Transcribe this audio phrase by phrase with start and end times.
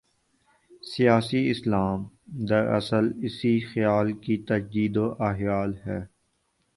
[0.83, 1.99] 'سیاسی اسلام‘
[2.49, 5.99] دراصل اسی خیال کی تجدید و احیا ہے۔